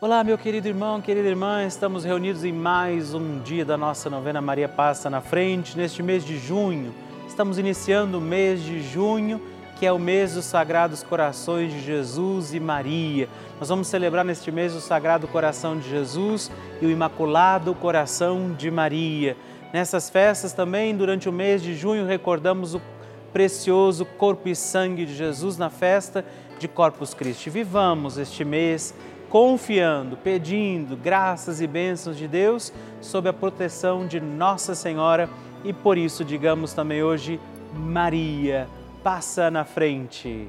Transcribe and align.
Olá, 0.00 0.22
meu 0.22 0.38
querido 0.38 0.68
irmão, 0.68 1.00
querida 1.00 1.28
irmã, 1.28 1.66
estamos 1.66 2.04
reunidos 2.04 2.44
em 2.44 2.52
mais 2.52 3.14
um 3.14 3.40
dia 3.40 3.64
da 3.64 3.76
nossa 3.76 4.08
novena 4.08 4.40
Maria 4.40 4.68
Passa 4.68 5.10
na 5.10 5.20
Frente, 5.20 5.76
neste 5.76 6.04
mês 6.04 6.24
de 6.24 6.38
junho. 6.38 6.94
Estamos 7.26 7.58
iniciando 7.58 8.18
o 8.18 8.20
mês 8.20 8.62
de 8.62 8.80
junho, 8.80 9.42
que 9.76 9.84
é 9.84 9.90
o 9.90 9.98
mês 9.98 10.34
dos 10.34 10.44
Sagrados 10.44 11.02
Corações 11.02 11.72
de 11.72 11.80
Jesus 11.80 12.54
e 12.54 12.60
Maria. 12.60 13.28
Nós 13.58 13.70
vamos 13.70 13.88
celebrar 13.88 14.24
neste 14.24 14.52
mês 14.52 14.72
o 14.72 14.80
Sagrado 14.80 15.26
Coração 15.26 15.76
de 15.76 15.90
Jesus 15.90 16.48
e 16.80 16.86
o 16.86 16.90
Imaculado 16.92 17.74
Coração 17.74 18.52
de 18.52 18.70
Maria. 18.70 19.36
Nessas 19.72 20.08
festas 20.08 20.52
também, 20.52 20.96
durante 20.96 21.28
o 21.28 21.32
mês 21.32 21.60
de 21.60 21.74
junho, 21.74 22.06
recordamos 22.06 22.72
o 22.72 22.80
precioso 23.32 24.04
corpo 24.04 24.48
e 24.48 24.54
sangue 24.54 25.04
de 25.04 25.16
Jesus 25.16 25.58
na 25.58 25.70
festa 25.70 26.24
de 26.56 26.68
Corpus 26.68 27.14
Christi. 27.14 27.50
Vivamos 27.50 28.16
este 28.16 28.44
mês 28.44 28.94
confiando, 29.28 30.16
pedindo 30.16 30.96
graças 30.96 31.60
e 31.60 31.66
bênçãos 31.66 32.16
de 32.16 32.26
Deus 32.26 32.72
sob 33.00 33.28
a 33.28 33.32
proteção 33.32 34.06
de 34.06 34.20
Nossa 34.20 34.74
Senhora 34.74 35.28
e 35.64 35.72
por 35.72 35.98
isso 35.98 36.24
digamos 36.24 36.72
também 36.72 37.02
hoje 37.02 37.40
Maria, 37.74 38.66
passa 39.02 39.50
na 39.50 39.64
frente. 39.64 40.48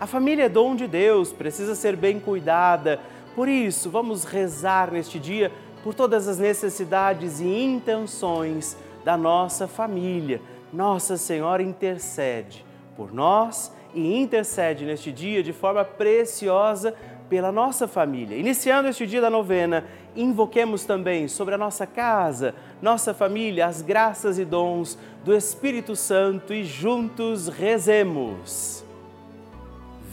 A 0.00 0.06
família 0.06 0.44
é 0.44 0.48
dom 0.48 0.76
de 0.76 0.86
Deus, 0.86 1.32
precisa 1.32 1.74
ser 1.74 1.96
bem 1.96 2.20
cuidada. 2.20 3.00
Por 3.34 3.48
isso, 3.48 3.90
vamos 3.90 4.22
rezar 4.22 4.92
neste 4.92 5.18
dia 5.18 5.50
por 5.82 5.92
todas 5.92 6.28
as 6.28 6.38
necessidades 6.38 7.40
e 7.40 7.46
intenções 7.46 8.76
da 9.04 9.16
nossa 9.16 9.66
família. 9.66 10.40
Nossa 10.72 11.16
Senhora 11.16 11.62
intercede 11.64 12.64
por 12.96 13.12
nós 13.12 13.72
e 13.92 14.20
intercede 14.20 14.84
neste 14.84 15.10
dia 15.10 15.42
de 15.42 15.52
forma 15.52 15.84
preciosa 15.84 16.94
pela 17.28 17.50
nossa 17.50 17.88
família. 17.88 18.36
Iniciando 18.36 18.88
este 18.88 19.04
dia 19.04 19.20
da 19.20 19.28
novena, 19.28 19.84
invoquemos 20.14 20.84
também 20.84 21.26
sobre 21.26 21.56
a 21.56 21.58
nossa 21.58 21.86
casa, 21.86 22.54
nossa 22.80 23.12
família, 23.12 23.66
as 23.66 23.82
graças 23.82 24.38
e 24.38 24.44
dons 24.44 24.96
do 25.24 25.34
Espírito 25.34 25.96
Santo 25.96 26.54
e 26.54 26.62
juntos 26.62 27.48
rezemos. 27.48 28.87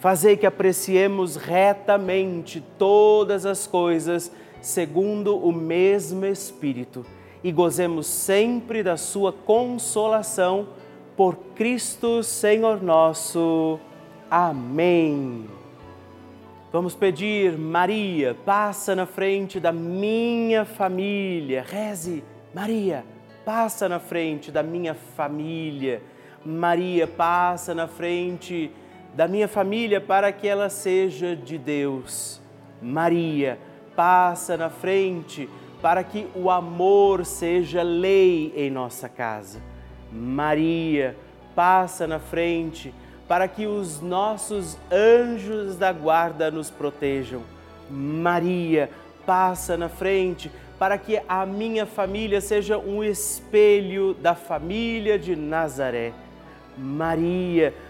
Fazei 0.00 0.34
que 0.34 0.46
apreciemos 0.46 1.36
retamente 1.36 2.64
todas 2.78 3.44
as 3.44 3.66
coisas 3.66 4.32
segundo 4.62 5.36
o 5.36 5.52
mesmo 5.52 6.24
Espírito 6.24 7.04
e 7.44 7.52
gozemos 7.52 8.06
sempre 8.06 8.82
da 8.82 8.96
Sua 8.96 9.30
consolação 9.30 10.68
por 11.18 11.36
Cristo 11.54 12.22
Senhor 12.22 12.82
nosso. 12.82 13.78
Amém. 14.30 15.44
Vamos 16.72 16.94
pedir, 16.94 17.58
Maria, 17.58 18.34
passa 18.46 18.96
na 18.96 19.04
frente 19.04 19.60
da 19.60 19.70
minha 19.70 20.64
família. 20.64 21.62
Reze, 21.68 22.24
Maria, 22.54 23.04
passa 23.44 23.86
na 23.86 24.00
frente 24.00 24.50
da 24.50 24.62
minha 24.62 24.94
família. 24.94 26.02
Maria, 26.42 27.06
passa 27.06 27.74
na 27.74 27.86
frente 27.86 28.70
da 29.14 29.26
minha 29.26 29.48
família 29.48 30.00
para 30.00 30.32
que 30.32 30.46
ela 30.46 30.68
seja 30.68 31.34
de 31.34 31.58
Deus. 31.58 32.40
Maria, 32.80 33.58
passa 33.94 34.56
na 34.56 34.70
frente 34.70 35.48
para 35.82 36.04
que 36.04 36.26
o 36.34 36.50
amor 36.50 37.24
seja 37.24 37.82
lei 37.82 38.52
em 38.56 38.70
nossa 38.70 39.08
casa. 39.08 39.60
Maria, 40.12 41.16
passa 41.54 42.06
na 42.06 42.18
frente 42.18 42.94
para 43.28 43.46
que 43.46 43.66
os 43.66 44.00
nossos 44.00 44.76
anjos 44.90 45.76
da 45.76 45.92
guarda 45.92 46.50
nos 46.50 46.70
protejam. 46.70 47.42
Maria, 47.88 48.90
passa 49.26 49.76
na 49.76 49.88
frente 49.88 50.50
para 50.78 50.96
que 50.96 51.20
a 51.28 51.44
minha 51.44 51.84
família 51.84 52.40
seja 52.40 52.78
um 52.78 53.04
espelho 53.04 54.14
da 54.14 54.34
família 54.34 55.18
de 55.18 55.36
Nazaré. 55.36 56.12
Maria, 56.76 57.72
passa 57.72 57.89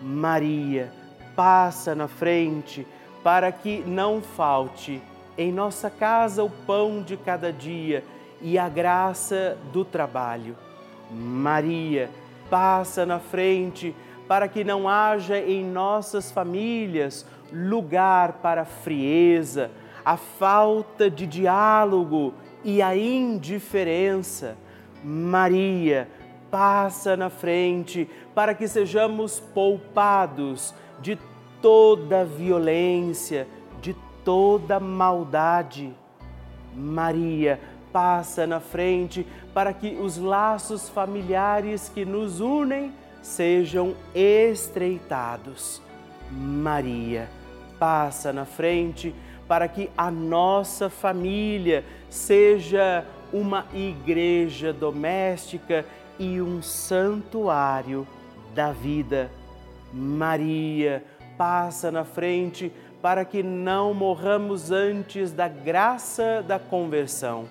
Maria, 0.00 0.92
passa 1.34 1.94
na 1.94 2.08
frente 2.08 2.86
para 3.22 3.50
que 3.50 3.82
não 3.86 4.20
falte 4.20 5.02
em 5.36 5.52
nossa 5.52 5.90
casa 5.90 6.42
o 6.42 6.50
pão 6.50 7.02
de 7.02 7.16
cada 7.16 7.52
dia 7.52 8.04
e 8.40 8.58
a 8.58 8.68
graça 8.68 9.56
do 9.72 9.84
trabalho. 9.84 10.56
Maria, 11.10 12.10
passa 12.48 13.04
na 13.04 13.18
frente 13.18 13.94
para 14.28 14.48
que 14.48 14.64
não 14.64 14.88
haja 14.88 15.38
em 15.38 15.64
nossas 15.64 16.30
famílias 16.30 17.26
lugar 17.52 18.34
para 18.34 18.62
a 18.62 18.66
frieza, 18.66 19.70
a 20.04 20.16
falta 20.16 21.10
de 21.10 21.26
diálogo 21.26 22.34
e 22.64 22.82
a 22.82 22.96
indiferença. 22.96 24.56
Maria, 25.04 26.08
passa 26.50 27.16
na 27.16 27.30
frente 27.30 28.08
para 28.34 28.54
que 28.54 28.68
sejamos 28.68 29.40
poupados 29.40 30.74
de 31.00 31.18
toda 31.60 32.24
violência, 32.24 33.46
de 33.80 33.94
toda 34.24 34.78
maldade. 34.80 35.92
Maria, 36.74 37.58
passa 37.92 38.46
na 38.46 38.60
frente 38.60 39.26
para 39.54 39.72
que 39.72 39.96
os 40.00 40.18
laços 40.18 40.88
familiares 40.88 41.88
que 41.88 42.04
nos 42.04 42.40
unem 42.40 42.92
sejam 43.22 43.94
estreitados. 44.14 45.80
Maria, 46.30 47.28
passa 47.78 48.32
na 48.32 48.44
frente 48.44 49.14
para 49.48 49.68
que 49.68 49.90
a 49.96 50.10
nossa 50.10 50.90
família 50.90 51.84
seja 52.10 53.04
uma 53.32 53.66
igreja 53.72 54.72
doméstica 54.72 55.84
e 56.18 56.40
um 56.40 56.62
santuário 56.62 58.06
da 58.54 58.72
vida. 58.72 59.30
Maria 59.92 61.04
passa 61.36 61.90
na 61.90 62.04
frente 62.04 62.72
para 63.00 63.24
que 63.24 63.42
não 63.42 63.94
morramos 63.94 64.70
antes 64.70 65.32
da 65.32 65.48
graça 65.48 66.42
da 66.46 66.58
conversão. 66.58 67.48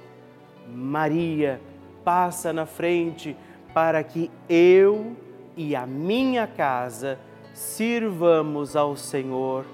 Maria 0.67 1.61
passa 2.03 2.51
na 2.51 2.65
frente 2.65 3.35
para 3.73 4.03
que 4.03 4.31
eu 4.49 5.15
e 5.55 5.75
a 5.75 5.85
minha 5.85 6.47
casa 6.47 7.19
sirvamos 7.53 8.75
ao 8.75 8.95
Senhor 8.95 9.65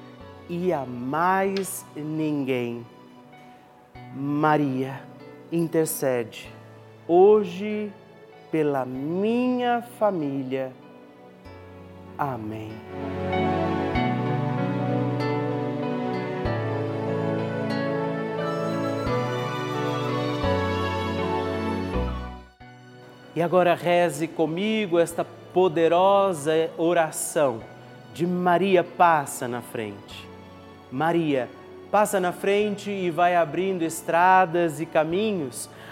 e 0.49 0.71
a 0.71 0.85
mais 0.85 1.85
ninguém. 1.95 2.85
Maria 4.13 5.01
intercede 5.51 6.51
hoje 7.07 7.91
pela 8.51 8.85
minha 8.85 9.81
família. 9.97 10.73
Amém. 12.17 12.71
E 23.33 23.41
agora 23.41 23.73
reze 23.73 24.27
comigo 24.27 24.99
esta 24.99 25.25
poderosa 25.53 26.69
oração 26.77 27.61
de 28.13 28.27
Maria 28.27 28.83
passa 28.83 29.47
na 29.47 29.61
frente. 29.61 30.27
Maria 30.91 31.49
passa 31.89 32.19
na 32.19 32.33
frente 32.33 32.91
e 32.91 33.09
vai 33.09 33.35
abrindo 33.35 33.83
estradas 33.83 34.81
e 34.81 34.85
caminhos 34.85 35.69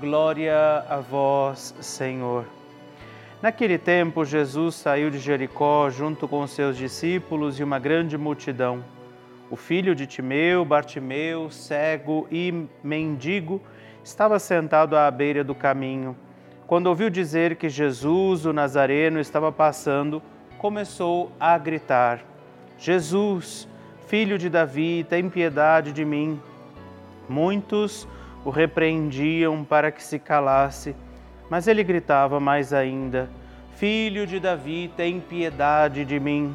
Glória 0.00 0.82
a 0.88 0.96
vós, 0.96 1.74
Senhor. 1.78 2.46
Naquele 3.42 3.76
tempo, 3.76 4.24
Jesus 4.24 4.76
saiu 4.76 5.10
de 5.10 5.18
Jericó 5.18 5.90
junto 5.90 6.26
com 6.26 6.46
seus 6.46 6.78
discípulos 6.78 7.60
e 7.60 7.62
uma 7.62 7.78
grande 7.78 8.16
multidão. 8.16 8.82
O 9.50 9.56
filho 9.56 9.94
de 9.94 10.06
Timeu, 10.06 10.64
Bartimeu, 10.64 11.50
cego 11.50 12.26
e 12.30 12.66
mendigo, 12.82 13.60
estava 14.02 14.38
sentado 14.38 14.96
à 14.96 15.10
beira 15.10 15.44
do 15.44 15.54
caminho. 15.54 16.16
Quando 16.66 16.86
ouviu 16.86 17.10
dizer 17.10 17.56
que 17.56 17.68
Jesus, 17.68 18.46
o 18.46 18.54
Nazareno, 18.54 19.20
estava 19.20 19.52
passando, 19.52 20.22
começou 20.56 21.30
a 21.38 21.58
gritar: 21.58 22.24
Jesus, 22.78 23.68
filho 24.06 24.38
de 24.38 24.48
Davi, 24.48 25.04
tem 25.06 25.28
piedade 25.28 25.92
de 25.92 26.06
mim. 26.06 26.40
Muitos 27.28 28.08
o 28.44 28.50
repreendiam 28.50 29.64
para 29.64 29.90
que 29.90 30.02
se 30.02 30.18
calasse, 30.18 30.94
mas 31.48 31.66
ele 31.66 31.82
gritava 31.82 32.40
mais 32.40 32.72
ainda: 32.72 33.28
Filho 33.74 34.26
de 34.26 34.38
Davi, 34.38 34.90
tem 34.96 35.20
piedade 35.20 36.04
de 36.04 36.20
mim. 36.20 36.54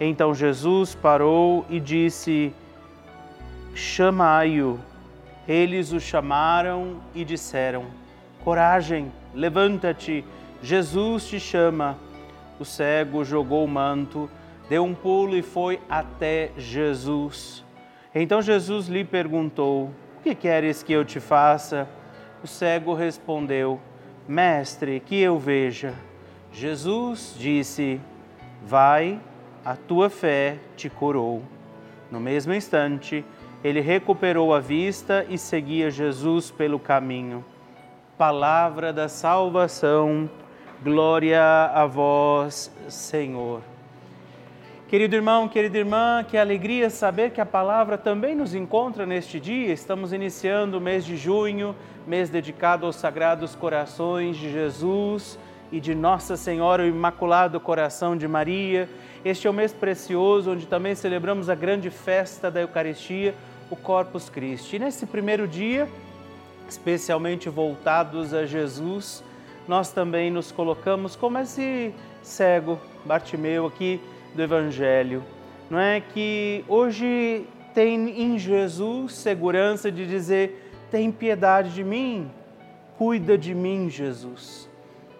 Então 0.00 0.34
Jesus 0.34 0.94
parou 0.94 1.64
e 1.68 1.80
disse: 1.80 2.52
Chamai-o. 3.74 4.78
Eles 5.46 5.92
o 5.92 6.00
chamaram 6.00 7.00
e 7.14 7.24
disseram: 7.24 7.86
Coragem, 8.44 9.10
levanta-te, 9.34 10.24
Jesus 10.62 11.26
te 11.26 11.40
chama. 11.40 11.96
O 12.60 12.64
cego 12.64 13.24
jogou 13.24 13.64
o 13.64 13.68
manto, 13.68 14.28
deu 14.68 14.84
um 14.84 14.94
pulo 14.94 15.36
e 15.36 15.42
foi 15.42 15.80
até 15.88 16.50
Jesus. 16.56 17.64
Então 18.14 18.42
Jesus 18.42 18.88
lhe 18.88 19.04
perguntou: 19.04 19.90
o 20.18 20.20
que 20.20 20.34
queres 20.34 20.82
que 20.82 20.92
eu 20.92 21.04
te 21.04 21.20
faça? 21.20 21.88
O 22.42 22.46
cego 22.46 22.92
respondeu: 22.92 23.80
Mestre, 24.26 24.98
que 24.98 25.16
eu 25.16 25.38
veja. 25.38 25.94
Jesus 26.52 27.36
disse: 27.38 28.00
Vai, 28.64 29.20
a 29.64 29.76
tua 29.76 30.10
fé 30.10 30.58
te 30.76 30.90
curou. 30.90 31.42
No 32.10 32.18
mesmo 32.18 32.52
instante, 32.52 33.24
ele 33.62 33.80
recuperou 33.80 34.52
a 34.52 34.58
vista 34.58 35.24
e 35.28 35.38
seguia 35.38 35.88
Jesus 35.88 36.50
pelo 36.50 36.80
caminho. 36.80 37.44
Palavra 38.16 38.92
da 38.92 39.08
salvação, 39.08 40.28
glória 40.82 41.40
a 41.72 41.86
vós, 41.86 42.72
Senhor. 42.88 43.62
Querido 44.88 45.14
irmão, 45.16 45.46
querida 45.46 45.76
irmã, 45.76 46.24
que 46.26 46.38
alegria 46.38 46.88
saber 46.88 47.30
que 47.30 47.42
a 47.42 47.44
palavra 47.44 47.98
também 47.98 48.34
nos 48.34 48.54
encontra 48.54 49.04
neste 49.04 49.38
dia. 49.38 49.70
Estamos 49.70 50.14
iniciando 50.14 50.78
o 50.78 50.80
mês 50.80 51.04
de 51.04 51.14
junho, 51.14 51.76
mês 52.06 52.30
dedicado 52.30 52.86
aos 52.86 52.96
sagrados 52.96 53.54
corações 53.54 54.38
de 54.38 54.50
Jesus 54.50 55.38
e 55.70 55.78
de 55.78 55.94
Nossa 55.94 56.38
Senhora, 56.38 56.84
o 56.84 56.86
Imaculado 56.86 57.60
Coração 57.60 58.16
de 58.16 58.26
Maria. 58.26 58.88
Este 59.22 59.46
é 59.46 59.50
o 59.50 59.52
mês 59.52 59.74
precioso 59.74 60.52
onde 60.52 60.66
também 60.66 60.94
celebramos 60.94 61.50
a 61.50 61.54
grande 61.54 61.90
festa 61.90 62.50
da 62.50 62.62
Eucaristia, 62.62 63.34
o 63.70 63.76
Corpus 63.76 64.30
Christi. 64.30 64.76
E 64.76 64.78
nesse 64.78 65.04
primeiro 65.04 65.46
dia, 65.46 65.86
especialmente 66.66 67.50
voltados 67.50 68.32
a 68.32 68.46
Jesus, 68.46 69.22
nós 69.68 69.92
também 69.92 70.30
nos 70.30 70.50
colocamos 70.50 71.14
como 71.14 71.36
esse 71.38 71.92
cego 72.22 72.80
Bartimeu 73.04 73.66
aqui 73.66 74.00
do 74.34 74.42
Evangelho, 74.42 75.24
não 75.70 75.78
é? 75.78 76.00
Que 76.00 76.64
hoje 76.68 77.46
tem 77.74 78.22
em 78.22 78.38
Jesus 78.38 79.14
segurança 79.14 79.90
de 79.90 80.06
dizer: 80.06 80.72
tem 80.90 81.10
piedade 81.10 81.74
de 81.74 81.84
mim, 81.84 82.30
cuida 82.96 83.36
de 83.36 83.54
mim, 83.54 83.88
Jesus. 83.88 84.68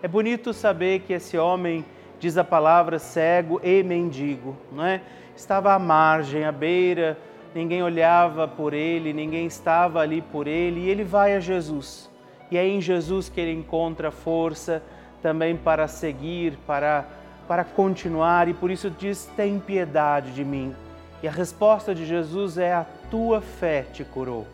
É 0.02 0.08
bonito 0.08 0.52
saber 0.52 1.00
que 1.00 1.12
esse 1.12 1.36
homem, 1.36 1.84
diz 2.20 2.36
a 2.36 2.44
palavra, 2.44 2.98
cego 2.98 3.60
e 3.62 3.82
mendigo, 3.82 4.56
não 4.72 4.84
é? 4.84 5.00
Estava 5.36 5.72
à 5.72 5.78
margem, 5.78 6.44
à 6.44 6.52
beira, 6.52 7.16
ninguém 7.54 7.82
olhava 7.82 8.46
por 8.48 8.74
ele, 8.74 9.12
ninguém 9.12 9.46
estava 9.46 10.00
ali 10.00 10.22
por 10.22 10.46
ele, 10.46 10.80
e 10.80 10.88
ele 10.88 11.04
vai 11.04 11.34
a 11.34 11.40
Jesus. 11.40 12.10
E 12.50 12.56
é 12.56 12.66
em 12.66 12.80
Jesus 12.80 13.28
que 13.28 13.40
ele 13.40 13.52
encontra 13.52 14.10
força 14.10 14.82
também 15.22 15.56
para 15.56 15.86
seguir, 15.86 16.56
para 16.66 17.06
para 17.48 17.64
continuar 17.64 18.46
e 18.46 18.54
por 18.54 18.70
isso 18.70 18.90
diz: 18.90 19.24
tem 19.34 19.58
piedade 19.58 20.32
de 20.32 20.44
mim. 20.44 20.76
E 21.22 21.26
a 21.26 21.30
resposta 21.30 21.94
de 21.94 22.06
Jesus 22.06 22.58
é: 22.58 22.74
a 22.74 22.86
tua 23.10 23.40
fé 23.40 23.82
te 23.92 24.04
curou. 24.04 24.46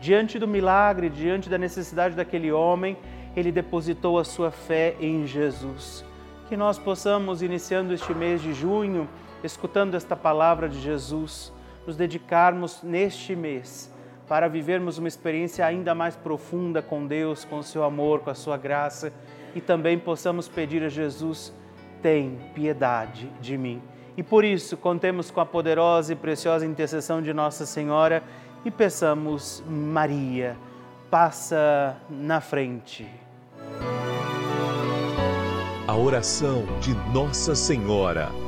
Diante 0.00 0.38
do 0.38 0.48
milagre, 0.48 1.10
diante 1.10 1.48
da 1.48 1.58
necessidade 1.58 2.14
daquele 2.16 2.50
homem, 2.50 2.96
ele 3.36 3.52
depositou 3.52 4.18
a 4.18 4.24
sua 4.24 4.50
fé 4.50 4.96
em 4.98 5.26
Jesus. 5.26 6.04
Que 6.48 6.56
nós 6.56 6.78
possamos, 6.78 7.42
iniciando 7.42 7.92
este 7.92 8.14
mês 8.14 8.40
de 8.40 8.54
junho, 8.54 9.06
escutando 9.44 9.94
esta 9.94 10.16
palavra 10.16 10.68
de 10.68 10.80
Jesus, 10.80 11.52
nos 11.86 11.94
dedicarmos 11.94 12.82
neste 12.82 13.36
mês 13.36 13.92
para 14.28 14.46
vivermos 14.46 14.98
uma 14.98 15.08
experiência 15.08 15.64
ainda 15.64 15.94
mais 15.94 16.14
profunda 16.14 16.82
com 16.82 17.06
Deus, 17.06 17.44
com 17.44 17.58
o 17.58 17.62
seu 17.62 17.82
amor, 17.82 18.20
com 18.20 18.30
a 18.30 18.34
sua 18.34 18.58
graça 18.58 19.12
e 19.54 19.60
também 19.60 19.98
possamos 19.98 20.46
pedir 20.46 20.82
a 20.84 20.88
Jesus 20.88 21.52
tem 22.02 22.38
piedade 22.54 23.30
de 23.40 23.56
mim. 23.56 23.82
E 24.16 24.22
por 24.22 24.44
isso, 24.44 24.76
contemos 24.76 25.30
com 25.30 25.40
a 25.40 25.46
poderosa 25.46 26.12
e 26.12 26.16
preciosa 26.16 26.66
intercessão 26.66 27.22
de 27.22 27.32
Nossa 27.32 27.64
Senhora 27.64 28.22
e 28.64 28.70
peçamos, 28.70 29.62
Maria, 29.68 30.56
passa 31.10 31.96
na 32.10 32.40
frente. 32.40 33.06
A 35.86 35.96
oração 35.96 36.64
de 36.80 36.94
Nossa 37.12 37.54
Senhora. 37.54 38.47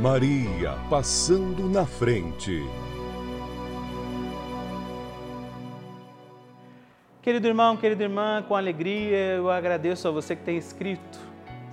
Maria 0.00 0.78
passando 0.88 1.68
na 1.68 1.84
frente. 1.84 2.64
Querido 7.20 7.48
irmão, 7.48 7.76
querida 7.76 8.04
irmã, 8.04 8.44
com 8.46 8.54
alegria 8.54 9.16
eu 9.34 9.50
agradeço 9.50 10.06
a 10.06 10.12
você 10.12 10.36
que 10.36 10.44
tem 10.44 10.56
escrito 10.56 11.18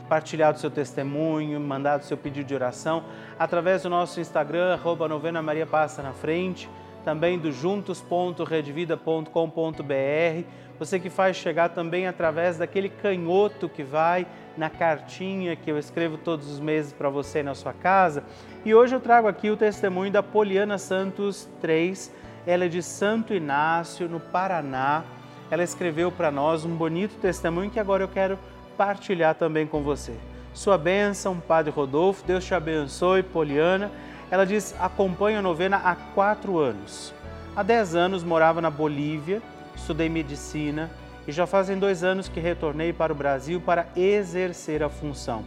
partilhado 0.10 0.60
seu 0.60 0.72
testemunho, 0.72 1.60
mandado 1.60 2.04
seu 2.04 2.18
pedido 2.18 2.48
de 2.48 2.56
oração 2.56 3.04
através 3.38 3.84
do 3.84 3.92
nosso 3.92 4.20
Instagram, 4.20 4.74
arroba 4.74 5.08
novena 5.08 5.40
Maria 5.44 5.68
Passa 5.68 6.02
na 6.02 6.12
Frente, 6.12 6.68
também 7.06 7.40
do 7.40 7.52
juntos.redvida.com.br. 7.52 10.50
Você 10.78 11.00
que 11.00 11.10
faz 11.10 11.38
chegar 11.38 11.70
também 11.70 12.08
através 12.08 12.58
daquele 12.58 12.90
canhoto 12.90 13.70
que 13.70 13.84
vai 13.84 14.28
na 14.58 14.70
cartinha 14.70 15.56
que 15.56 15.72
eu 15.72 15.78
escrevo 15.78 16.18
todos 16.18 16.50
os 16.50 16.60
meses 16.60 16.92
para 16.92 17.10
você 17.10 17.44
na 17.44 17.54
sua 17.54 17.72
casa. 17.72 18.24
E 18.66 18.74
hoje 18.74 18.96
eu 18.96 19.00
trago 19.00 19.28
aqui 19.28 19.52
o 19.52 19.56
testemunho 19.56 20.12
da 20.12 20.24
Poliana 20.24 20.78
Santos 20.78 21.48
3. 21.62 22.12
Ela 22.48 22.66
é 22.66 22.68
de 22.68 22.82
Santo 22.82 23.34
Inácio, 23.34 24.10
no 24.10 24.20
Paraná. 24.20 25.04
Ela 25.52 25.64
escreveu 25.64 26.12
para 26.12 26.32
nós 26.32 26.66
um 26.66 26.76
bonito 26.76 27.16
testemunho 27.22 27.70
que 27.70 27.80
agora 27.80 28.04
eu 28.04 28.08
quero 28.08 28.40
partilhar 28.76 29.36
também 29.36 29.68
com 29.68 29.82
você. 29.82 30.14
Sua 30.54 30.78
bênção, 30.78 31.40
Padre 31.40 31.72
Rodolfo, 31.72 32.26
Deus 32.26 32.44
te 32.44 32.56
abençoe, 32.56 33.22
Poliana. 33.22 33.92
Ela 34.30 34.46
diz: 34.46 34.76
acompanho 34.80 35.40
a 35.40 35.42
novena 35.42 35.78
há 35.78 35.96
quatro 35.96 36.58
anos. 36.58 37.14
Há 37.56 37.64
dez 37.64 37.96
anos 37.96 38.24
morava 38.24 38.60
na 38.60 38.70
Bolívia, 38.70 39.42
estudei 39.76 40.10
medicina 40.10 40.92
e 41.28 41.32
já 41.32 41.48
fazem 41.48 41.80
dois 41.80 42.04
anos 42.04 42.28
que 42.28 42.40
retornei 42.40 42.92
para 42.92 43.14
o 43.14 43.16
Brasil 43.16 43.62
para 43.62 43.88
exercer 43.96 44.84
a 44.84 44.90
função. 44.90 45.44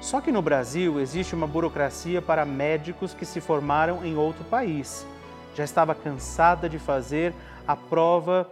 Só 0.00 0.20
que 0.20 0.30
no 0.30 0.40
Brasil 0.40 1.00
existe 1.00 1.34
uma 1.34 1.46
burocracia 1.46 2.22
para 2.22 2.44
médicos 2.44 3.14
que 3.14 3.24
se 3.24 3.40
formaram 3.40 4.04
em 4.04 4.16
outro 4.16 4.44
país. 4.44 5.06
Já 5.54 5.64
estava 5.64 5.94
cansada 5.94 6.68
de 6.68 6.78
fazer 6.78 7.34
a 7.66 7.74
prova 7.74 8.48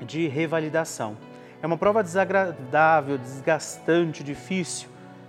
de 0.00 0.26
revalidação. 0.26 1.16
É 1.62 1.66
uma 1.66 1.78
prova 1.78 2.02
desagradável, 2.02 3.16
desgastante, 3.16 4.24
difícil. 4.24 4.88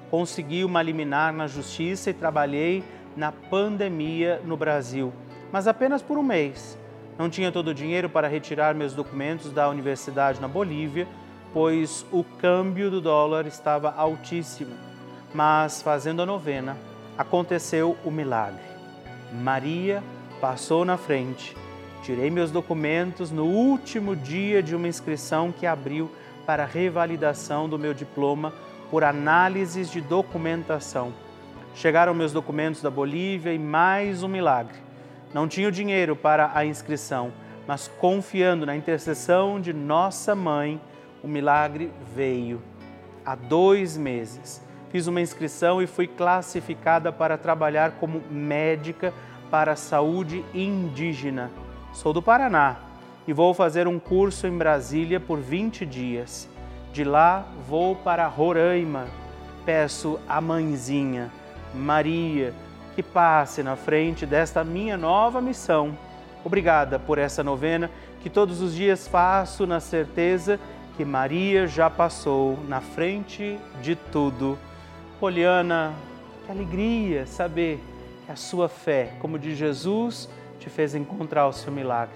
Consegui 0.09 0.63
uma 0.63 0.81
liminar 0.81 1.31
na 1.31 1.47
justiça 1.47 2.09
e 2.09 2.13
trabalhei 2.13 2.83
na 3.17 3.33
pandemia 3.33 4.41
no 4.45 4.55
Brasil, 4.55 5.11
mas 5.51 5.67
apenas 5.67 6.01
por 6.01 6.17
um 6.17 6.23
mês. 6.23 6.77
Não 7.17 7.29
tinha 7.29 7.51
todo 7.51 7.69
o 7.69 7.73
dinheiro 7.73 8.09
para 8.09 8.29
retirar 8.29 8.73
meus 8.73 8.93
documentos 8.93 9.51
da 9.51 9.67
universidade 9.67 10.39
na 10.39 10.47
Bolívia, 10.47 11.05
pois 11.51 12.05
o 12.11 12.23
câmbio 12.23 12.89
do 12.89 13.01
dólar 13.01 13.45
estava 13.45 13.91
altíssimo. 13.91 14.75
Mas 15.33 15.81
fazendo 15.81 16.21
a 16.21 16.25
novena, 16.25 16.77
aconteceu 17.17 17.97
o 18.05 18.11
milagre. 18.11 18.63
Maria 19.33 20.01
passou 20.39 20.85
na 20.85 20.95
frente 20.95 21.53
Tirei 22.07 22.29
meus 22.29 22.51
documentos 22.51 23.31
no 23.31 23.43
último 23.45 24.15
dia 24.15 24.63
de 24.63 24.73
uma 24.73 24.87
inscrição 24.87 25.51
que 25.51 25.65
abriu 25.65 26.09
para 26.45 26.65
revalidação 26.65 27.67
do 27.67 27.77
meu 27.77 27.93
diploma 27.93 28.53
por 28.89 29.03
análises 29.03 29.91
de 29.91 29.99
documentação. 29.99 31.13
Chegaram 31.77 32.11
meus 32.11 32.33
documentos 32.33 32.81
da 32.81 32.89
Bolívia 32.89 33.53
e 33.53 33.59
mais 33.59 34.23
um 34.23 34.27
milagre. 34.27 34.73
Não 35.31 35.47
tinha 35.47 35.67
o 35.67 35.71
dinheiro 35.71 36.15
para 36.15 36.49
a 36.55 36.65
inscrição, 36.65 37.31
mas 37.67 37.87
confiando 37.87 38.65
na 38.65 38.75
intercessão 38.75 39.61
de 39.61 39.71
nossa 39.73 40.33
mãe, 40.33 40.81
o 41.21 41.27
milagre 41.27 41.91
veio. 42.15 42.63
Há 43.23 43.35
dois 43.35 43.95
meses 43.95 44.59
fiz 44.89 45.05
uma 45.05 45.21
inscrição 45.21 45.79
e 45.79 45.85
fui 45.85 46.07
classificada 46.07 47.11
para 47.11 47.37
trabalhar 47.37 47.91
como 47.99 48.23
médica 48.31 49.13
para 49.51 49.73
a 49.73 49.75
saúde 49.75 50.43
indígena 50.55 51.51
Sou 51.93 52.11
do 52.11 52.23
Paraná 52.23 52.77
e 53.27 53.33
vou 53.33 53.53
fazer 53.53 53.87
um 53.87 53.99
curso 53.99 54.47
em 54.47 54.57
Brasília 54.57 55.19
por 55.19 55.39
20 55.39 55.85
dias. 55.85 56.49
De 56.91 57.03
lá 57.03 57.45
vou 57.67 57.95
para 57.95 58.25
Roraima. 58.25 59.05
Peço 59.63 60.19
à 60.27 60.41
mãezinha, 60.41 61.29
Maria, 61.77 62.53
que 62.95 63.03
passe 63.03 63.61
na 63.61 63.75
frente 63.75 64.25
desta 64.25 64.63
minha 64.63 64.97
nova 64.97 65.39
missão. 65.39 65.97
Obrigada 66.43 66.97
por 66.97 67.17
essa 67.17 67.43
novena 67.43 67.91
que 68.21 68.29
todos 68.29 68.61
os 68.61 68.73
dias 68.73 69.07
faço 69.07 69.67
na 69.67 69.79
certeza 69.79 70.59
que 70.97 71.05
Maria 71.05 71.67
já 71.67 71.89
passou 71.89 72.57
na 72.67 72.81
frente 72.81 73.59
de 73.81 73.95
tudo. 73.95 74.57
Poliana, 75.19 75.93
que 76.45 76.51
alegria 76.51 77.27
saber 77.27 77.79
que 78.25 78.31
a 78.31 78.35
sua 78.35 78.67
fé, 78.67 79.13
como 79.19 79.37
de 79.37 79.55
Jesus, 79.55 80.27
te 80.59 80.69
fez 80.69 80.95
encontrar 80.95 81.47
o 81.47 81.53
seu 81.53 81.71
milagre. 81.71 82.15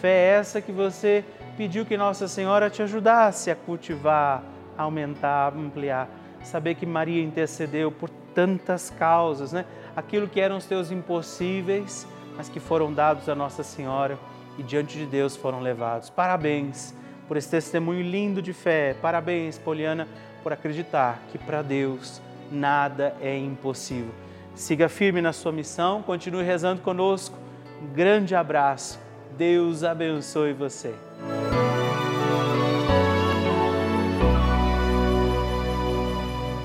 Fé 0.00 0.08
é 0.08 0.38
essa 0.38 0.62
que 0.62 0.72
você 0.72 1.24
pediu 1.56 1.84
que 1.84 1.96
Nossa 1.96 2.26
Senhora 2.26 2.70
te 2.70 2.82
ajudasse 2.82 3.50
a 3.50 3.54
cultivar, 3.54 4.42
a 4.76 4.82
aumentar, 4.82 5.52
a 5.52 5.58
ampliar. 5.58 6.08
Saber 6.42 6.74
que 6.74 6.86
Maria 6.86 7.22
intercedeu 7.22 7.92
por 7.92 8.10
tantas 8.34 8.90
causas, 8.90 9.52
né? 9.52 9.64
Aquilo 9.96 10.28
que 10.28 10.40
eram 10.40 10.56
os 10.56 10.66
teus 10.66 10.90
impossíveis, 10.90 12.06
mas 12.36 12.48
que 12.48 12.60
foram 12.60 12.92
dados 12.92 13.28
a 13.28 13.34
Nossa 13.34 13.62
Senhora 13.62 14.18
e 14.58 14.62
diante 14.62 14.98
de 14.98 15.06
Deus 15.06 15.36
foram 15.36 15.60
levados. 15.60 16.10
Parabéns 16.10 16.94
por 17.28 17.36
esse 17.36 17.48
testemunho 17.48 18.02
lindo 18.02 18.42
de 18.42 18.52
fé. 18.52 18.94
Parabéns, 19.00 19.58
Poliana, 19.58 20.06
por 20.42 20.52
acreditar 20.52 21.22
que 21.30 21.38
para 21.38 21.62
Deus 21.62 22.20
nada 22.50 23.14
é 23.20 23.36
impossível. 23.36 24.12
Siga 24.54 24.88
firme 24.88 25.20
na 25.22 25.32
sua 25.32 25.52
missão, 25.52 26.02
continue 26.02 26.44
rezando 26.44 26.82
conosco 26.82 27.36
um 27.82 27.92
grande 27.92 28.34
abraço. 28.34 29.00
Deus 29.36 29.82
abençoe 29.82 30.52
você. 30.52 30.94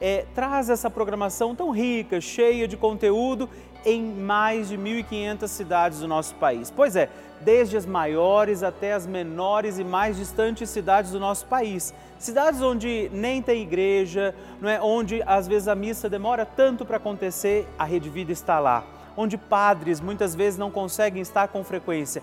é, 0.00 0.26
traz 0.34 0.68
essa 0.68 0.90
programação 0.90 1.54
tão 1.54 1.70
rica, 1.70 2.20
cheia 2.20 2.68
de 2.68 2.76
conteúdo 2.76 3.48
em 3.84 4.02
mais 4.02 4.68
de 4.68 4.76
1.500 4.76 5.46
cidades 5.46 6.00
do 6.00 6.08
nosso 6.08 6.34
país. 6.34 6.70
Pois 6.70 6.96
é, 6.96 7.08
desde 7.40 7.76
as 7.76 7.86
maiores 7.86 8.62
até 8.62 8.92
as 8.92 9.06
menores 9.06 9.78
e 9.78 9.84
mais 9.84 10.16
distantes 10.16 10.68
cidades 10.70 11.12
do 11.12 11.20
nosso 11.20 11.46
país. 11.46 11.94
Cidades 12.18 12.60
onde 12.60 13.10
nem 13.12 13.40
tem 13.40 13.62
igreja, 13.62 14.34
não 14.60 14.68
é? 14.68 14.80
onde 14.80 15.22
às 15.24 15.46
vezes 15.46 15.68
a 15.68 15.74
missa 15.74 16.08
demora 16.08 16.44
tanto 16.44 16.84
para 16.84 16.96
acontecer, 16.96 17.68
a 17.78 17.84
Rede 17.84 18.10
Vida 18.10 18.32
está 18.32 18.58
lá. 18.58 18.84
Onde 19.16 19.38
padres 19.38 20.00
muitas 20.00 20.34
vezes 20.34 20.58
não 20.58 20.70
conseguem 20.70 21.22
estar 21.22 21.48
com 21.48 21.62
frequência. 21.62 22.22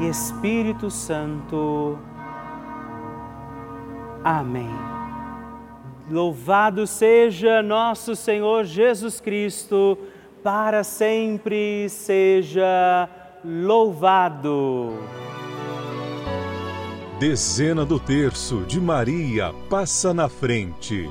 Espírito 0.00 0.90
Santo. 0.90 1.98
Amém. 4.22 4.68
Louvado 6.10 6.86
seja 6.86 7.62
nosso 7.62 8.14
Senhor 8.14 8.64
Jesus 8.64 9.20
Cristo, 9.20 9.96
para 10.42 10.84
sempre 10.84 11.88
seja 11.88 13.08
louvado. 13.42 14.92
Dezena 17.18 17.84
do 17.86 17.98
terço 17.98 18.64
de 18.66 18.78
Maria 18.78 19.54
passa 19.70 20.12
na 20.12 20.28
frente. 20.28 21.10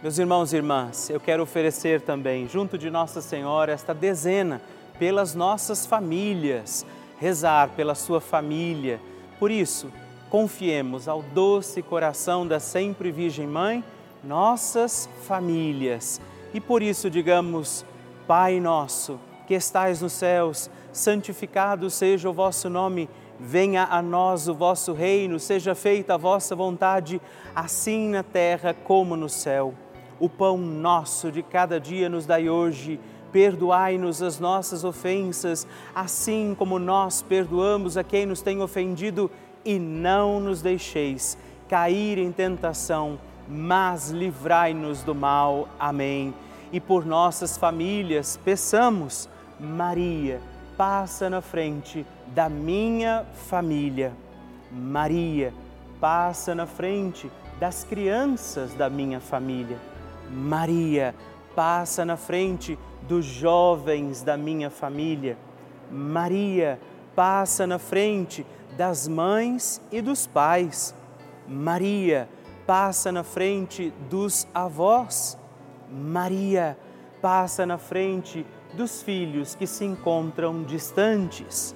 Meus 0.00 0.18
irmãos 0.18 0.52
e 0.52 0.56
irmãs, 0.56 1.10
eu 1.10 1.18
quero 1.18 1.42
oferecer 1.42 2.00
também, 2.00 2.48
junto 2.48 2.78
de 2.78 2.88
Nossa 2.88 3.20
Senhora, 3.20 3.72
esta 3.72 3.92
dezena 3.92 4.62
pelas 5.00 5.34
nossas 5.34 5.86
famílias, 5.86 6.84
rezar 7.18 7.70
pela 7.70 7.94
sua 7.94 8.20
família. 8.20 9.00
Por 9.38 9.50
isso, 9.50 9.90
confiemos 10.28 11.08
ao 11.08 11.22
doce 11.22 11.80
coração 11.80 12.46
da 12.46 12.60
sempre 12.60 13.10
Virgem 13.10 13.46
Mãe 13.46 13.82
nossas 14.22 15.08
famílias. 15.22 16.20
E 16.52 16.60
por 16.60 16.82
isso 16.82 17.08
digamos: 17.08 17.82
Pai 18.26 18.60
nosso, 18.60 19.18
que 19.46 19.54
estais 19.54 20.02
nos 20.02 20.12
céus, 20.12 20.70
santificado 20.92 21.88
seja 21.88 22.28
o 22.28 22.34
vosso 22.34 22.68
nome, 22.68 23.08
venha 23.38 23.84
a 23.90 24.02
nós 24.02 24.48
o 24.48 24.54
vosso 24.54 24.92
reino, 24.92 25.40
seja 25.40 25.74
feita 25.74 26.12
a 26.12 26.18
vossa 26.18 26.54
vontade, 26.54 27.22
assim 27.56 28.10
na 28.10 28.22
terra 28.22 28.74
como 28.74 29.16
no 29.16 29.30
céu. 29.30 29.72
O 30.18 30.28
pão 30.28 30.58
nosso 30.58 31.32
de 31.32 31.42
cada 31.42 31.80
dia 31.80 32.10
nos 32.10 32.26
dai 32.26 32.50
hoje. 32.50 33.00
Perdoai-nos 33.32 34.22
as 34.22 34.40
nossas 34.40 34.84
ofensas, 34.84 35.66
assim 35.94 36.54
como 36.58 36.78
nós 36.78 37.22
perdoamos 37.22 37.96
a 37.96 38.04
quem 38.04 38.26
nos 38.26 38.42
tem 38.42 38.60
ofendido 38.60 39.30
e 39.64 39.78
não 39.78 40.40
nos 40.40 40.62
deixeis 40.62 41.38
cair 41.70 42.18
em 42.18 42.32
tentação, 42.32 43.16
mas 43.48 44.10
livrai-nos 44.10 45.04
do 45.04 45.14
mal. 45.14 45.68
Amém. 45.78 46.34
E 46.72 46.80
por 46.80 47.06
nossas 47.06 47.56
famílias, 47.56 48.36
peçamos, 48.44 49.28
Maria, 49.58 50.40
passa 50.76 51.30
na 51.30 51.40
frente 51.40 52.04
da 52.34 52.48
minha 52.48 53.24
família. 53.48 54.12
Maria, 54.72 55.54
passa 56.00 56.54
na 56.54 56.66
frente 56.66 57.30
das 57.60 57.84
crianças 57.84 58.74
da 58.74 58.90
minha 58.90 59.20
família. 59.20 59.78
Maria, 60.28 61.14
passa 61.54 62.04
na 62.04 62.16
frente 62.16 62.76
dos 63.10 63.24
jovens 63.24 64.22
da 64.22 64.36
minha 64.36 64.70
família. 64.70 65.36
Maria, 65.90 66.78
passa 67.16 67.66
na 67.66 67.76
frente 67.76 68.46
das 68.76 69.08
mães 69.08 69.82
e 69.90 70.00
dos 70.00 70.28
pais. 70.28 70.94
Maria 71.48 72.28
passa 72.68 73.10
na 73.10 73.24
frente 73.24 73.92
dos 74.08 74.46
avós. 74.54 75.36
Maria 75.90 76.78
passa 77.20 77.66
na 77.66 77.78
frente 77.78 78.46
dos 78.74 79.02
filhos 79.02 79.56
que 79.56 79.66
se 79.66 79.84
encontram 79.84 80.62
distantes. 80.62 81.74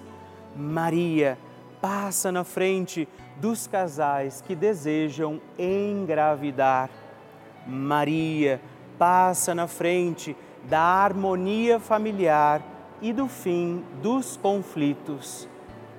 Maria 0.55 1.37
passa 1.81 2.31
na 2.31 2.45
frente 2.45 3.09
dos 3.41 3.67
casais 3.67 4.41
que 4.41 4.55
desejam 4.55 5.41
engravidar. 5.59 6.89
Maria 7.67 8.61
passa 8.97 9.53
na 9.53 9.67
frente 9.67 10.37
da 10.69 10.81
harmonia 10.81 11.79
familiar 11.79 12.63
e 13.01 13.13
do 13.13 13.29
fim 13.29 13.85
dos 14.03 14.37
conflitos. 14.37 15.49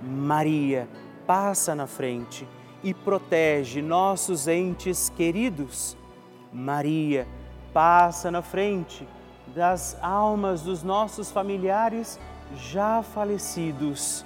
Maria 0.02 0.88
passa 1.26 1.76
na 1.76 1.88
frente 1.88 2.48
e 2.84 2.94
protege 2.94 3.82
nossos 3.82 4.48
entes 4.48 5.10
queridos. 5.10 5.98
Maria 6.52 7.28
passa 7.74 8.32
na 8.32 8.42
frente 8.42 9.08
das 9.48 9.98
almas 10.02 10.62
dos 10.62 10.84
nossos 10.84 11.32
familiares 11.32 12.20
já 12.56 13.04
falecidos. 13.04 14.26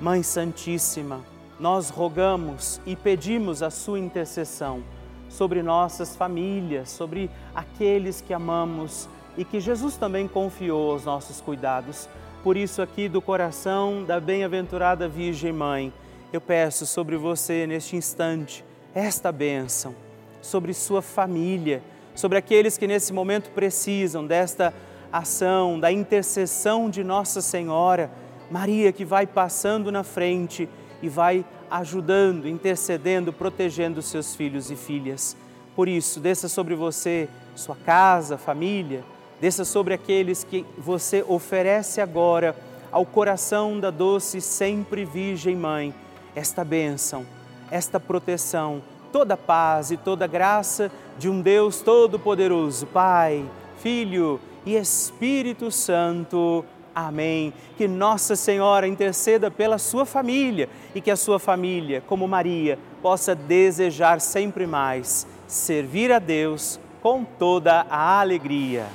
Mãe 0.00 0.22
Santíssima, 0.22 1.20
nós 1.58 1.90
rogamos 1.90 2.80
e 2.86 2.96
pedimos 2.96 3.62
a 3.62 3.70
sua 3.70 3.98
intercessão 3.98 4.82
sobre 5.28 5.62
nossas 5.62 6.16
famílias, 6.16 6.88
sobre 6.90 7.30
aqueles 7.54 8.20
que 8.20 8.32
amamos 8.32 9.08
e 9.40 9.44
que 9.44 9.58
Jesus 9.58 9.96
também 9.96 10.28
confiou 10.28 10.92
aos 10.92 11.06
nossos 11.06 11.40
cuidados. 11.40 12.06
Por 12.44 12.58
isso, 12.58 12.82
aqui 12.82 13.08
do 13.08 13.22
coração 13.22 14.04
da 14.04 14.20
bem-aventurada 14.20 15.08
Virgem 15.08 15.50
Mãe, 15.50 15.90
eu 16.30 16.42
peço 16.42 16.84
sobre 16.84 17.16
você 17.16 17.66
neste 17.66 17.96
instante 17.96 18.62
esta 18.94 19.32
bênção, 19.32 19.94
sobre 20.42 20.74
sua 20.74 21.00
família, 21.00 21.82
sobre 22.14 22.36
aqueles 22.36 22.76
que 22.76 22.86
nesse 22.86 23.14
momento 23.14 23.48
precisam 23.52 24.26
desta 24.26 24.74
ação, 25.10 25.80
da 25.80 25.90
intercessão 25.90 26.90
de 26.90 27.02
Nossa 27.02 27.40
Senhora, 27.40 28.10
Maria 28.50 28.92
que 28.92 29.06
vai 29.06 29.26
passando 29.26 29.90
na 29.90 30.04
frente 30.04 30.68
e 31.00 31.08
vai 31.08 31.46
ajudando, 31.70 32.46
intercedendo, 32.46 33.32
protegendo 33.32 34.02
seus 34.02 34.36
filhos 34.36 34.70
e 34.70 34.76
filhas. 34.76 35.34
Por 35.74 35.88
isso, 35.88 36.20
desça 36.20 36.46
sobre 36.46 36.74
você, 36.74 37.26
sua 37.54 37.74
casa, 37.74 38.36
família, 38.36 39.02
desça 39.40 39.64
sobre 39.64 39.94
aqueles 39.94 40.44
que 40.44 40.66
você 40.76 41.24
oferece 41.26 42.00
agora 42.00 42.54
ao 42.92 43.06
coração 43.06 43.78
da 43.78 43.90
doce 43.90 44.40
sempre 44.40 45.04
Virgem 45.04 45.56
Mãe, 45.56 45.94
esta 46.34 46.64
bênção, 46.64 47.24
esta 47.70 47.98
proteção, 47.98 48.82
toda 49.12 49.36
paz 49.36 49.90
e 49.90 49.96
toda 49.96 50.26
graça 50.26 50.90
de 51.18 51.28
um 51.28 51.40
Deus 51.40 51.80
Todo-Poderoso, 51.80 52.86
Pai, 52.86 53.44
Filho 53.78 54.40
e 54.66 54.76
Espírito 54.76 55.70
Santo. 55.70 56.64
Amém. 56.94 57.52
Que 57.76 57.86
Nossa 57.86 58.34
Senhora 58.34 58.86
interceda 58.86 59.50
pela 59.50 59.78
sua 59.78 60.04
família 60.04 60.68
e 60.94 61.00
que 61.00 61.10
a 61.10 61.16
sua 61.16 61.38
família, 61.38 62.02
como 62.06 62.26
Maria, 62.26 62.78
possa 63.00 63.34
desejar 63.34 64.20
sempre 64.20 64.66
mais 64.66 65.26
servir 65.46 66.12
a 66.12 66.18
Deus 66.18 66.78
com 67.00 67.24
toda 67.24 67.86
a 67.88 68.20
alegria. 68.20 68.86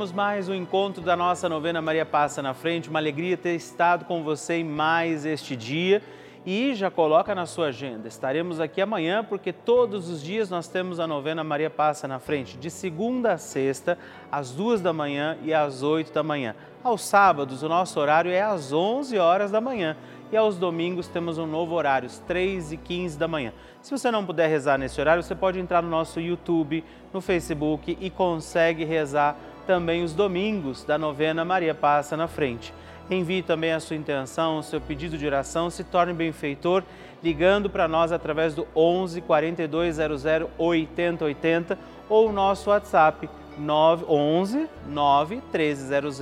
Terminamos 0.00 0.12
mais 0.12 0.48
um 0.48 0.54
encontro 0.54 1.02
da 1.02 1.14
nossa 1.14 1.46
novena 1.46 1.82
Maria 1.82 2.06
Passa 2.06 2.40
na 2.40 2.54
Frente. 2.54 2.88
Uma 2.88 2.98
alegria 2.98 3.36
ter 3.36 3.54
estado 3.54 4.06
com 4.06 4.22
você 4.22 4.54
em 4.54 4.64
mais 4.64 5.26
este 5.26 5.54
dia. 5.54 6.00
E 6.46 6.74
já 6.74 6.90
coloca 6.90 7.34
na 7.34 7.44
sua 7.44 7.66
agenda. 7.66 8.08
Estaremos 8.08 8.60
aqui 8.60 8.80
amanhã 8.80 9.22
porque 9.22 9.52
todos 9.52 10.08
os 10.08 10.22
dias 10.22 10.48
nós 10.48 10.66
temos 10.66 10.98
a 10.98 11.06
novena 11.06 11.44
Maria 11.44 11.68
Passa 11.68 12.08
na 12.08 12.18
Frente, 12.18 12.56
de 12.56 12.70
segunda 12.70 13.34
a 13.34 13.38
sexta, 13.38 13.98
às 14.32 14.52
duas 14.52 14.80
da 14.80 14.90
manhã 14.90 15.36
e 15.42 15.52
às 15.52 15.82
oito 15.82 16.14
da 16.14 16.22
manhã. 16.22 16.54
Aos 16.82 17.02
sábados, 17.02 17.62
o 17.62 17.68
nosso 17.68 18.00
horário 18.00 18.30
é 18.30 18.40
às 18.40 18.72
onze 18.72 19.18
horas 19.18 19.50
da 19.50 19.60
manhã. 19.60 19.98
E 20.32 20.36
aos 20.36 20.56
domingos 20.56 21.08
temos 21.08 21.36
um 21.36 21.46
novo 21.46 21.74
horário, 21.74 22.06
às 22.06 22.18
3 22.20 22.72
e 22.72 22.76
15 22.78 23.18
da 23.18 23.28
manhã. 23.28 23.52
Se 23.82 23.90
você 23.90 24.10
não 24.10 24.24
puder 24.24 24.48
rezar 24.48 24.78
nesse 24.78 24.98
horário, 24.98 25.22
você 25.22 25.34
pode 25.34 25.58
entrar 25.58 25.82
no 25.82 25.90
nosso 25.90 26.20
YouTube, 26.20 26.84
no 27.12 27.20
Facebook 27.20 27.98
e 28.00 28.08
consegue 28.08 28.84
rezar 28.84 29.36
também 29.70 30.02
os 30.02 30.12
domingos 30.12 30.82
da 30.82 30.98
novena 30.98 31.44
Maria 31.44 31.72
Passa 31.72 32.16
na 32.16 32.26
Frente. 32.26 32.74
Envie 33.08 33.40
também 33.40 33.70
a 33.70 33.78
sua 33.78 33.94
intenção, 33.94 34.58
o 34.58 34.64
seu 34.64 34.80
pedido 34.80 35.16
de 35.16 35.24
oração, 35.24 35.70
se 35.70 35.84
torne 35.84 36.12
benfeitor 36.12 36.82
ligando 37.22 37.70
para 37.70 37.86
nós 37.86 38.10
através 38.10 38.52
do 38.52 38.66
11 38.74 39.20
4200 39.20 40.24
8080 40.58 41.78
ou 42.08 42.30
o 42.30 42.32
nosso 42.32 42.70
WhatsApp 42.70 43.30
11 43.56 44.66
9 44.88 45.36
1300 45.36 46.20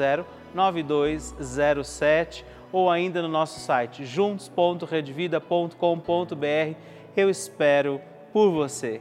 9207 0.54 2.44
ou 2.70 2.90
ainda 2.90 3.22
no 3.22 3.28
nosso 3.28 3.60
site 3.60 4.04
juntos.redvida.com.br. 4.04 6.76
Eu 7.16 7.30
espero 7.30 7.98
por 8.30 8.50
você. 8.50 9.00